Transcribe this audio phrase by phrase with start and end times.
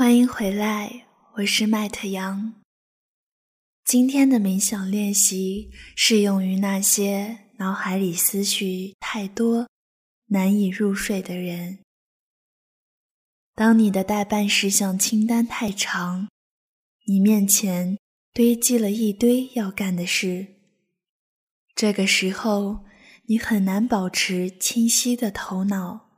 [0.00, 2.54] 欢迎回来，我是麦特杨。
[3.84, 9.68] 今天的冥想练习适用于那些脑海里思绪太多、
[10.28, 11.80] 难以入睡的人。
[13.54, 16.28] 当你的待办事项清单太长，
[17.04, 17.98] 你面前
[18.32, 20.46] 堆积了一堆要干的事，
[21.74, 22.86] 这个时候
[23.26, 26.08] 你很难保持清晰的头脑，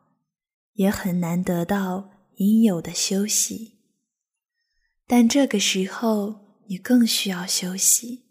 [0.74, 2.11] 也很难得到
[2.42, 3.78] 应有的休息。
[5.06, 8.24] 但这个时候你更需要休息，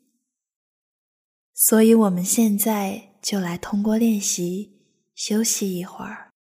[1.54, 4.82] 所以我们现在就来通过练习
[5.14, 6.32] 休息一会儿。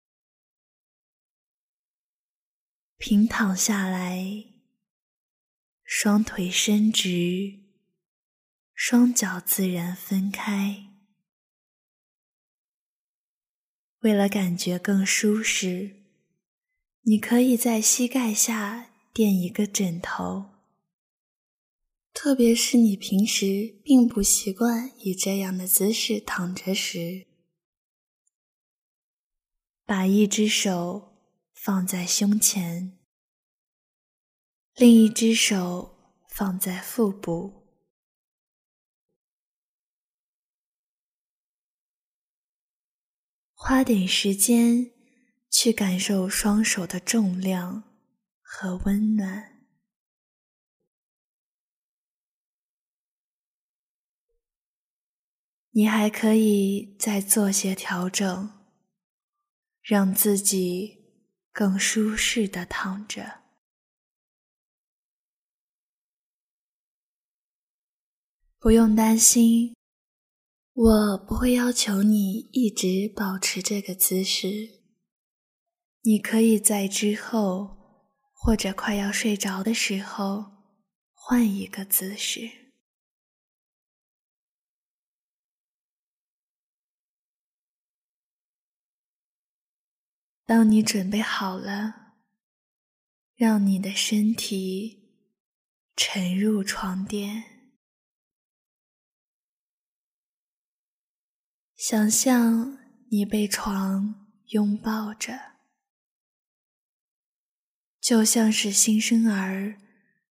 [2.97, 4.45] 平躺下来，
[5.83, 7.59] 双腿伸直，
[8.73, 10.87] 双脚自然分开。
[13.99, 16.00] 为了感觉更舒适，
[17.01, 18.87] 你可以在膝盖下。
[19.13, 20.51] 垫一个枕头，
[22.13, 27.27] 特别是你平时并不习惯以这样的姿势躺着时，
[29.85, 31.11] 把一只手
[31.53, 32.97] 放在胸前，
[34.75, 37.67] 另一只手放在腹部，
[43.53, 44.93] 花点时间
[45.51, 47.91] 去感受双手的重量。
[48.53, 49.61] 和温暖。
[55.69, 58.59] 你还可以再做些调整，
[59.81, 63.39] 让自己更舒适的躺着。
[68.59, 69.73] 不用担心，
[70.73, 74.80] 我不会要求你一直保持这个姿势。
[76.01, 77.81] 你可以在之后。
[78.43, 80.51] 或者快要睡着的时候，
[81.13, 82.49] 换一个姿势。
[90.43, 92.15] 当你准备好了，
[93.35, 95.21] 让你的身体
[95.95, 97.43] 沉入床垫，
[101.75, 102.79] 想象
[103.11, 105.50] 你被床拥抱着。
[108.01, 109.77] 就像是新生儿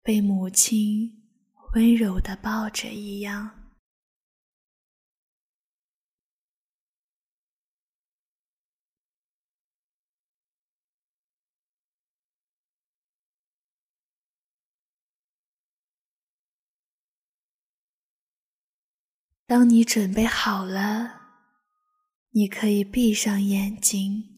[0.04, 1.24] 被母亲
[1.74, 3.72] 温柔的抱着一样，
[19.48, 21.22] 当你准备好了，
[22.32, 24.33] 你可以闭上眼睛。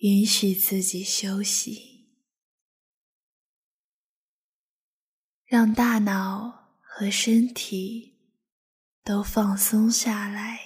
[0.00, 2.08] 允许自己休息，
[5.44, 8.16] 让大脑和身体
[9.04, 10.58] 都放松下来，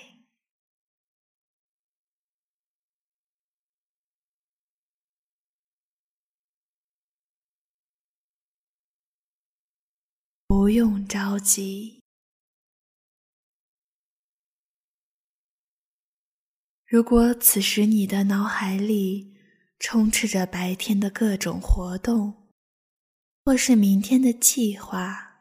[10.46, 12.03] 不用着急。
[16.94, 19.34] 如果此时你的脑海里
[19.80, 22.52] 充斥着白天的各种活动，
[23.44, 25.40] 或是明天的计划，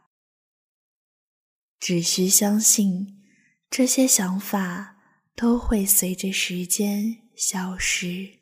[1.80, 3.22] 只需相信
[3.70, 4.98] 这些想法
[5.36, 8.40] 都会随着时间消失，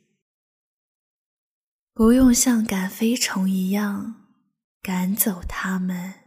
[1.93, 4.29] 不用像赶飞虫一样
[4.81, 6.20] 赶走它们。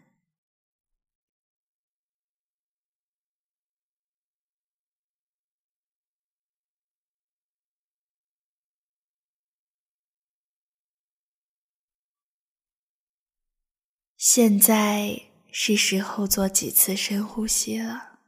[14.27, 15.21] 现在
[15.53, 18.21] 是时候做几次深呼吸了，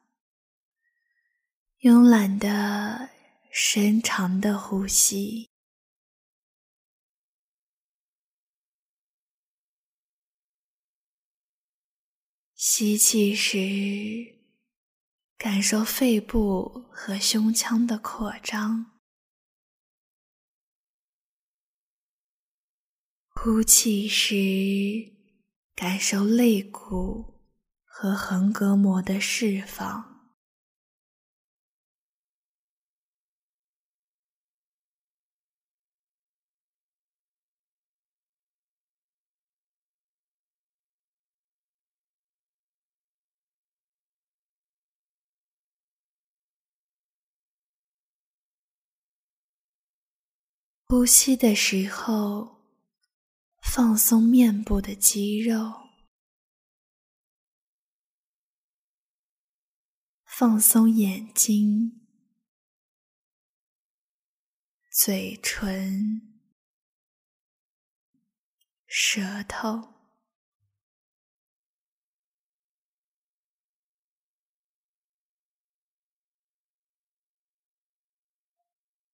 [1.81, 3.09] 慵懒的、
[3.50, 5.49] 深长的呼吸。
[12.55, 14.37] 吸气时，
[15.38, 18.85] 感受肺部和胸腔的扩张；
[23.29, 25.16] 呼气时。
[25.76, 27.34] 感受肋骨
[27.84, 30.17] 和横膈膜的释放。
[50.88, 52.56] 呼吸的时候
[53.69, 55.91] 放松面部的肌肉，
[60.25, 62.09] 放松眼睛、
[64.91, 66.41] 嘴唇、
[68.87, 69.95] 舌头。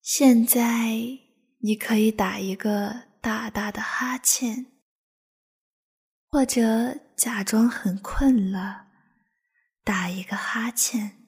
[0.01, 1.33] 现在。
[1.65, 4.67] 你可以打一个大大的哈欠，
[6.29, 8.89] 或者假装很困了，
[9.85, 11.19] 打一个哈欠。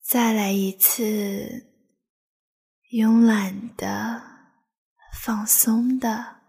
[0.00, 1.70] 再来一次，
[2.90, 4.32] 慵懒的。
[5.12, 6.41] 放松的，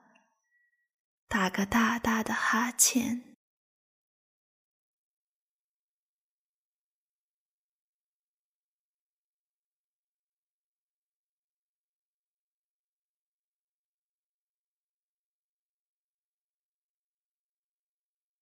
[1.34, 3.36] 打个大大的哈欠。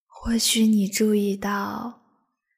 [0.06, 2.02] 或许你注意到，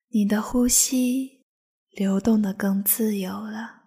[0.07, 1.43] 你的呼吸
[1.91, 3.82] 流动的更自由了。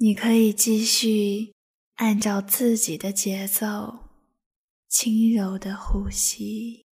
[0.00, 1.52] 你可以继续
[1.96, 3.98] 按照自己的节奏，
[4.88, 6.86] 轻柔的呼吸，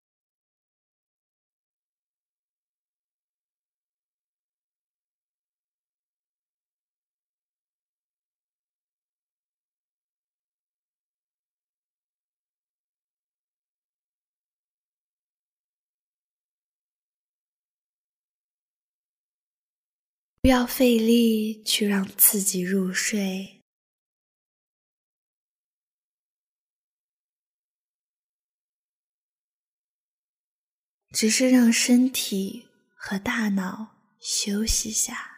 [20.46, 23.64] 不要费力去让自己入睡，
[31.10, 35.35] 只是让身体和大脑休息下。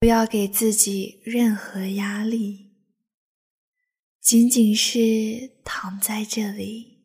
[0.00, 2.70] 不要给自己任何压力，
[4.20, 6.98] 仅仅是躺在这里，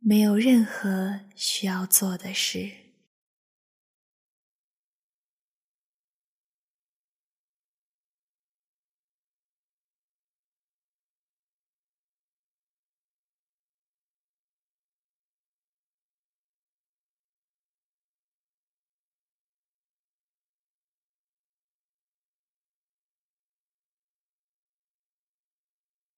[0.00, 2.81] 没有任何需要做的事。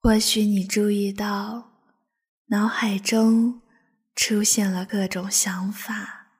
[0.04, 1.80] 或许你注意到，
[2.48, 3.62] 脑海中
[4.14, 6.30] 出现了各种想法，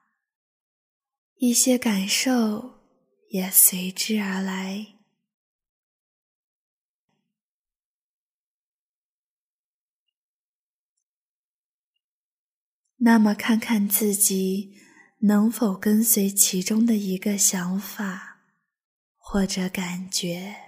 [1.37, 2.75] 一些感受
[3.31, 4.97] 也随之而来。
[12.97, 14.75] 那么，看看自己
[15.21, 18.41] 能否跟随其中的一个想法
[19.17, 20.64] 或者感觉。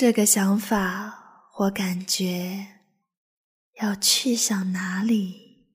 [0.00, 2.78] 这个想法或感觉
[3.82, 5.66] 要去向哪里？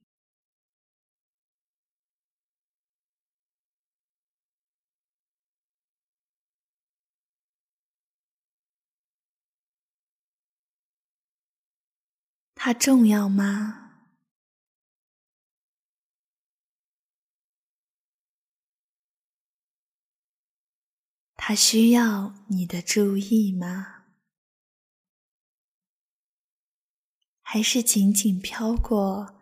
[12.56, 13.92] 它重要吗？
[21.36, 23.95] 它需要你的注意吗？
[27.56, 29.34] 还是仅仅飘过，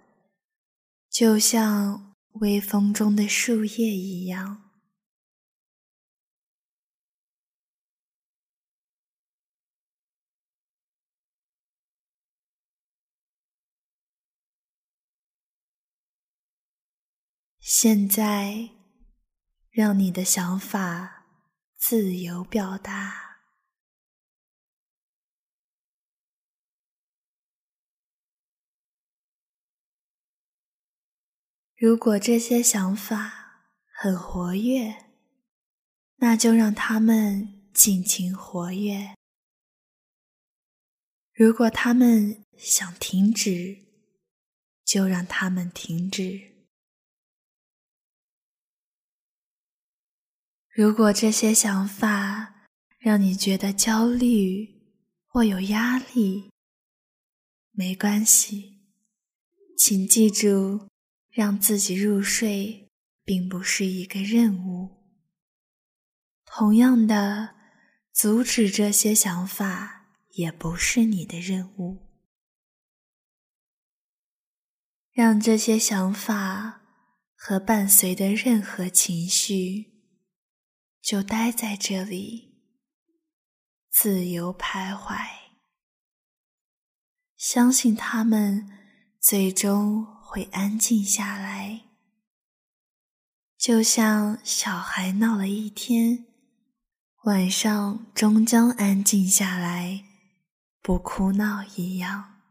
[1.10, 4.70] 就像微风中的树叶一样。
[17.60, 18.70] 现在，
[19.72, 21.26] 让你的想法
[21.76, 23.33] 自由表达。
[31.84, 35.04] 如果这些想法很活跃，
[36.16, 39.14] 那就让它们尽情活跃。
[41.34, 43.80] 如果他们想停止，
[44.86, 46.40] 就让他们停止。
[50.70, 54.82] 如果这些想法让你觉得焦虑
[55.28, 56.50] 或有压力，
[57.72, 58.88] 没关系，
[59.78, 60.88] 请记住，
[61.34, 62.92] 让自己入睡
[63.24, 65.04] 并不是一个任务。
[66.46, 67.56] 同样的，
[68.12, 72.12] 阻止这些想法也不是你的任务。
[75.12, 76.82] 让这些想法
[77.36, 80.04] 和伴随的任何情绪
[81.02, 82.62] 就待在这里，
[83.90, 85.18] 自由徘徊。
[87.36, 88.70] 相信他们
[89.20, 91.82] 最终会安静下来，
[93.56, 96.26] 就像小孩闹了一天。
[97.26, 100.04] 晚上终将安静下来，
[100.82, 102.42] 不哭闹一样。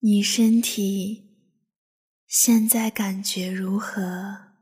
[0.00, 1.29] 你身体
[2.32, 4.52] 现在感觉如何？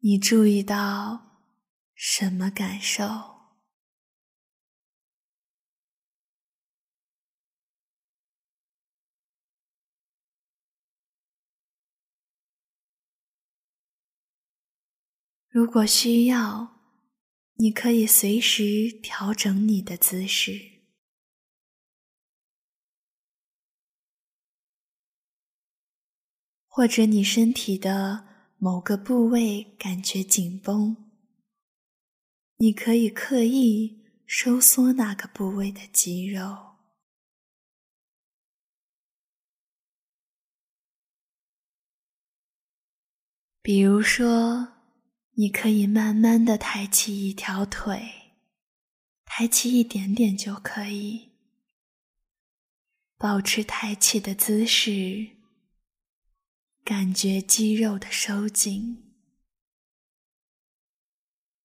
[0.00, 1.48] 你注意到？
[1.94, 3.06] 什么感受？
[15.48, 16.76] 如果需要，
[17.54, 20.77] 你可以随时调整你的姿势，
[26.78, 28.24] 或者你身体的
[28.56, 30.96] 某个部位感觉紧绷。
[32.58, 36.76] 你可以刻意收缩那个部位的肌肉，
[43.60, 44.68] 比如说，
[45.32, 48.08] 你可以慢慢的抬起一条腿，
[49.24, 51.32] 抬起一点点就可以，
[53.16, 55.37] 保持抬起的姿势，
[56.88, 59.12] 感觉肌肉的收紧。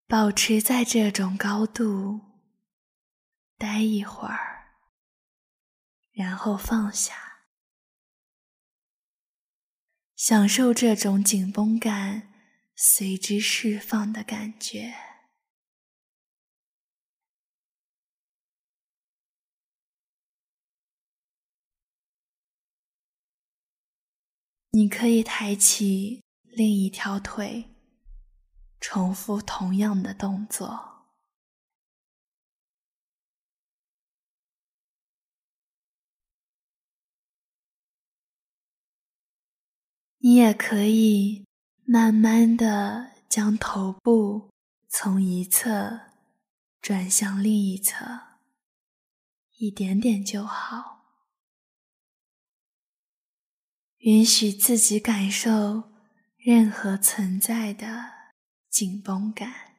[0.06, 2.20] 保持在这种高度，
[3.58, 4.68] 待一会儿，
[6.12, 7.16] 然后放下，
[10.18, 12.34] 享受这种紧绷感
[12.76, 15.13] 随之释放的感觉。
[24.76, 27.70] 你可以抬起另一条腿。
[28.82, 31.06] 重复同样的动作。
[40.18, 41.46] 你也可以
[41.86, 44.50] 慢慢的将头部
[44.90, 46.00] 从一侧
[46.82, 48.06] 转向另一侧，
[49.58, 51.03] 一点点就好。
[54.04, 55.84] 允许自己感受
[56.38, 58.24] 任何存在的。
[58.74, 59.73] 紧绷感，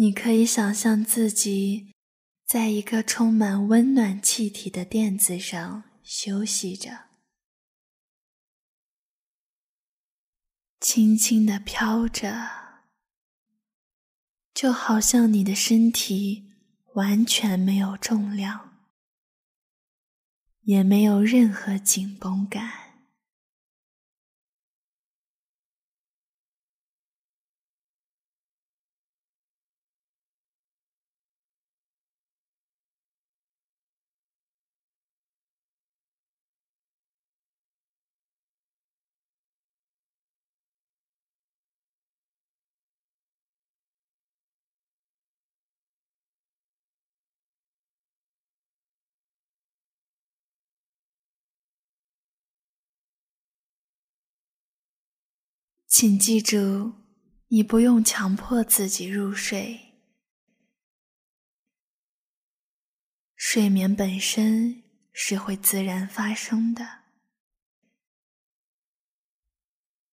[0.00, 1.92] 你可以想象自己。
[2.46, 7.04] 在一个充满温暖气体的垫子上休息着，
[10.80, 12.48] 轻轻地飘着，
[14.52, 16.50] 就好像你的身体
[16.94, 18.80] 完全没有重量，
[20.62, 22.89] 也没有任何紧绷感。
[55.90, 56.92] 请记住，
[57.48, 59.98] 你不用强迫自己入睡。
[63.34, 67.00] 睡眠本身是会自然发生的。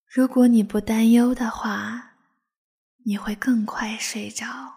[0.08, 2.18] 如果你不担忧的话，
[3.06, 4.77] 你会更快睡着。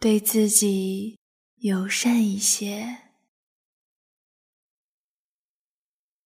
[0.00, 1.18] 对自己
[1.56, 3.10] 友善一些，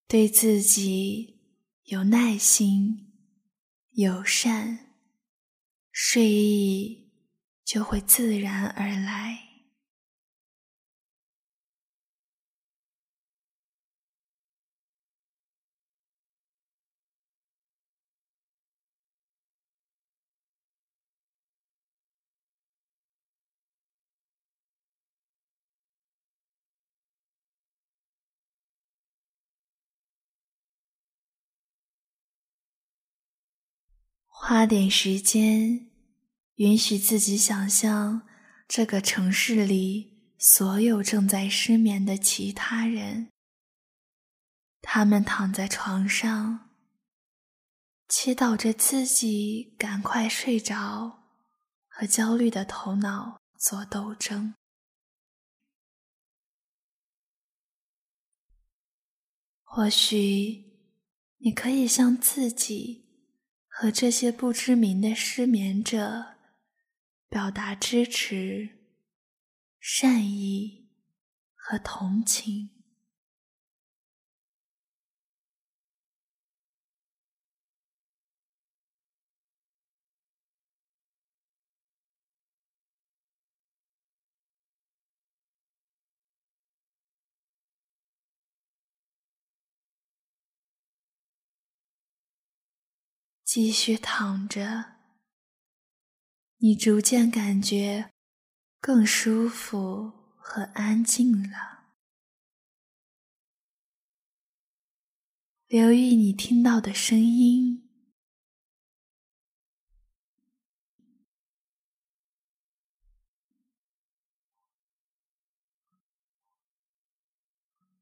[0.07, 1.41] 对自己
[1.87, 3.13] 有耐心、
[3.91, 4.93] 友善，
[5.91, 7.11] 睡意
[7.65, 9.54] 就会自然而来。
[34.47, 35.91] 花点时间，
[36.57, 38.29] 允许自己想象
[38.69, 43.31] 这个城市里所有正在失眠的其他人。
[44.83, 46.69] 他们躺在床上，
[48.07, 51.23] 祈祷着自己赶快睡着，
[51.89, 54.55] 和焦虑的头脑做斗争。
[59.63, 60.67] 或许
[61.39, 63.04] 你可以向自己。
[63.77, 66.37] 和这些不知名的失眠者
[67.29, 68.69] 表达支持、
[69.81, 70.87] 善意
[71.57, 72.74] 和同情。
[93.55, 94.97] 继续躺着，
[96.57, 98.11] 你逐渐感觉
[98.81, 101.93] 更舒服和安静了。
[105.69, 107.89] 留意你听到的声音，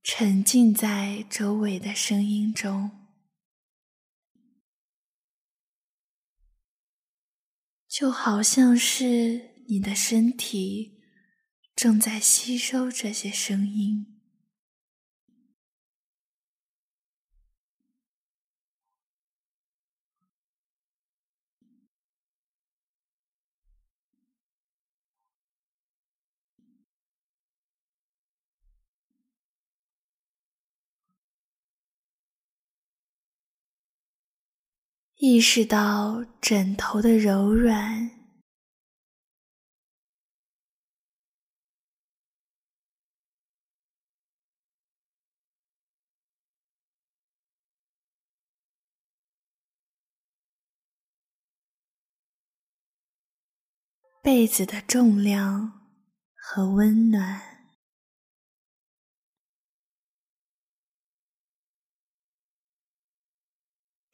[0.02, 3.01] 沉浸在周围的声音中。
[7.92, 10.98] 就好像是你的身体
[11.76, 14.11] 正在吸收这些声音，
[35.24, 38.10] 意识到枕头的柔软，
[54.20, 55.86] 被子的重量
[56.34, 57.51] 和温暖。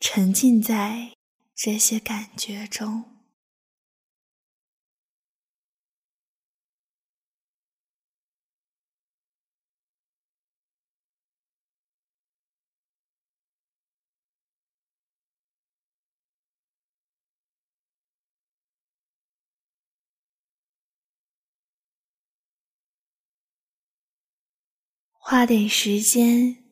[0.01, 1.17] 沉浸在
[1.55, 3.05] 这些感觉中，
[25.19, 26.68] 花点时间。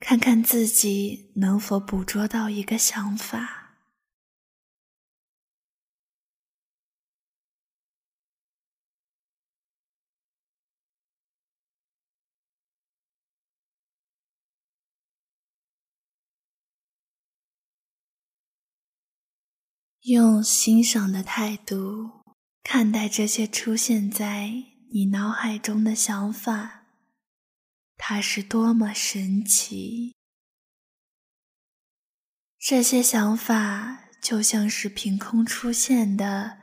[0.00, 3.74] 看看自己能否捕捉到一个想法，
[20.02, 22.24] 用欣赏的态度
[22.62, 24.50] 看待这些出现在
[24.90, 26.77] 你脑海中的想法。
[27.98, 30.14] 它是多么神奇！
[32.58, 36.60] 这些想法就像是凭空出现的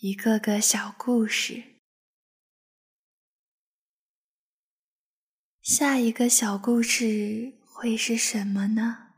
[0.00, 1.80] 一个个小故事。
[5.62, 9.11] 下一个小故事会是什么呢？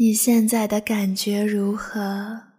[0.00, 2.52] 你现在的感觉如何？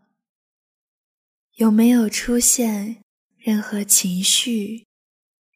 [1.53, 3.01] 有没有出现
[3.37, 4.85] 任何情绪、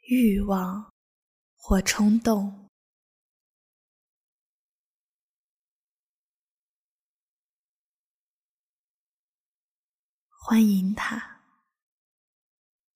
[0.08, 0.93] 欲望
[1.58, 2.69] 或冲动？
[10.30, 11.41] 欢迎他，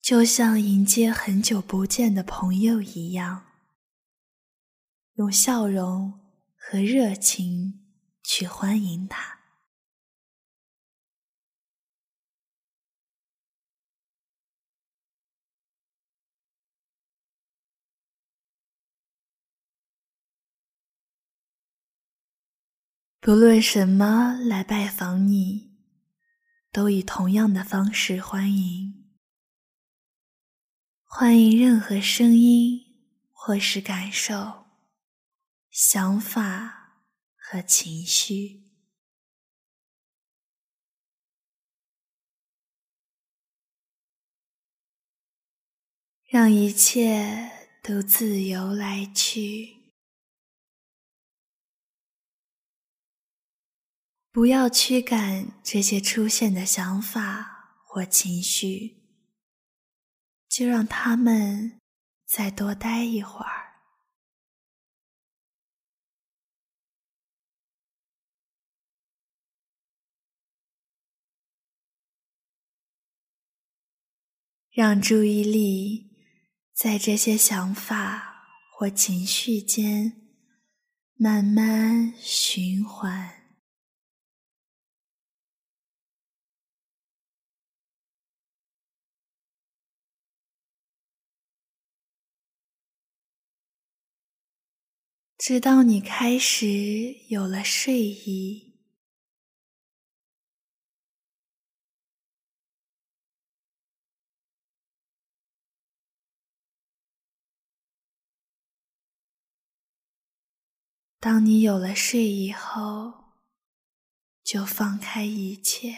[0.01, 3.47] 就像迎接很久不见的朋友一样，
[5.15, 6.21] 用笑容
[6.55, 7.83] 和热情。
[8.27, 9.39] 去欢迎他。
[23.21, 25.77] 不论什么来拜访你，
[26.71, 29.15] 都以同样的方式欢迎。
[31.03, 32.81] 欢迎任何声音
[33.31, 34.65] 或是感受、
[35.71, 36.86] 想法。
[37.49, 38.61] 和情绪，
[46.25, 49.93] 让一切都自由来去，
[54.29, 58.97] 不要驱赶这些出现的想法或情绪，
[60.49, 61.79] 就让他们
[62.25, 63.66] 再多待一会儿。
[74.77, 76.11] 让注意力
[76.71, 80.37] 在这些想法或情绪间
[81.15, 83.57] 慢慢循环，
[95.39, 98.66] 直到你开始有了睡意。
[111.29, 113.11] 当你有了睡意后，
[114.45, 115.97] 就放开一切，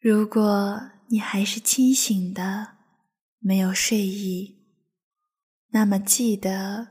[0.00, 2.78] 如果你还是清醒的，
[3.38, 4.64] 没有睡意，
[5.72, 6.88] 那么记得，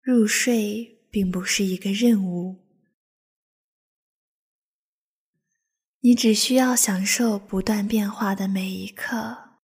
[0.00, 2.64] 入睡并不是一个任务，
[6.00, 9.58] 你只需要享受不断变化的每一刻，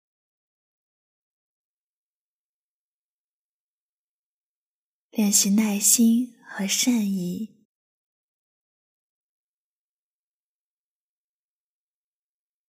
[5.10, 7.51] 练习耐心和善意。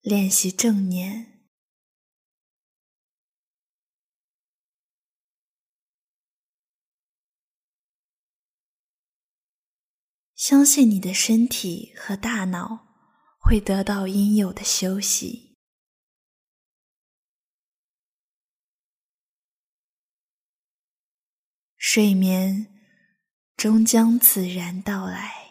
[0.04, 1.48] 练习正念，
[10.36, 12.86] 相信你的身体和大脑
[13.40, 15.58] 会得到应有的休息，
[21.78, 22.68] 睡眠
[23.56, 25.43] 终将自然到来。